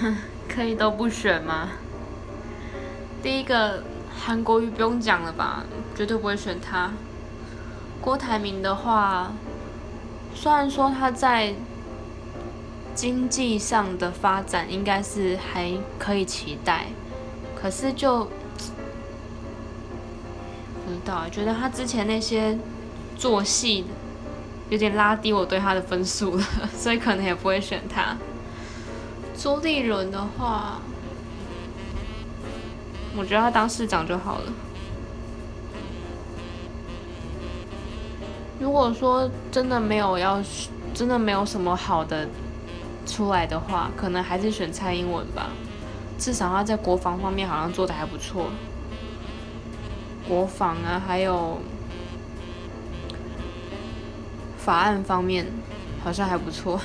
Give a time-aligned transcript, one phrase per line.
[0.48, 1.70] 可以都不选吗？
[3.22, 3.82] 第一个
[4.18, 6.92] 韩国瑜不用讲了吧，绝对不会选他。
[8.00, 9.32] 郭台铭的话，
[10.34, 11.54] 虽然说他在
[12.94, 16.86] 经济上的发展应该是还可以期待，
[17.54, 18.30] 可是就不
[20.90, 22.58] 知道，觉得他之前那些
[23.16, 23.84] 做戏
[24.70, 26.44] 有点拉低我对他的分数了，
[26.74, 28.16] 所以可能也不会选他。
[29.42, 30.82] 朱立伦的话，
[33.16, 34.52] 我觉得他当市长就好了。
[38.60, 40.42] 如果说真的没有要，
[40.92, 42.28] 真的没有什么好的
[43.06, 45.48] 出来的话，可能还是选蔡英文吧。
[46.18, 48.50] 至少他在国防方面好像做的还不错，
[50.28, 51.58] 国防啊，还有
[54.58, 55.46] 法案方面
[56.04, 56.78] 好像还不错。